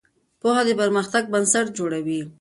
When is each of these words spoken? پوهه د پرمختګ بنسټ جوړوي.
پوهه 0.41 0.61
د 0.67 0.69
پرمختګ 0.81 1.23
بنسټ 1.33 1.67
جوړوي. 1.77 2.21